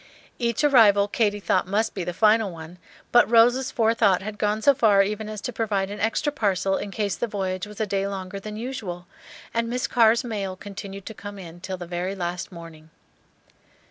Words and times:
Each 0.39 0.63
arrival 0.63 1.07
Katy 1.07 1.39
thought 1.39 1.67
must 1.67 1.93
be 1.93 2.03
the 2.03 2.11
final 2.11 2.49
one; 2.51 2.79
but 3.11 3.29
Rose's 3.29 3.69
forethought 3.69 4.23
had 4.23 4.39
gone 4.39 4.63
so 4.63 4.73
far 4.73 5.03
even 5.03 5.29
as 5.29 5.41
to 5.41 5.53
provide 5.53 5.91
an 5.91 5.99
extra 5.99 6.31
parcel 6.31 6.75
in 6.75 6.89
case 6.89 7.15
the 7.15 7.27
voyage 7.27 7.67
was 7.67 7.79
a 7.79 7.85
day 7.85 8.07
longer 8.07 8.39
than 8.39 8.57
usual, 8.57 9.05
and 9.53 9.69
"Miss 9.69 9.85
Carr's 9.85 10.23
mail" 10.23 10.55
continued 10.55 11.05
to 11.05 11.13
come 11.13 11.37
in 11.37 11.59
till 11.61 11.77
the 11.77 11.85
very 11.85 12.15
last 12.15 12.51
morning. 12.51 12.89